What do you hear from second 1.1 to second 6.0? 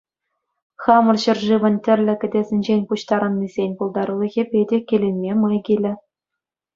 ҫӗршывӑн тӗрлӗ кӗтесӗнчен пуҫтарӑннисен пултарулӑхӗпе те киленме май килӗ.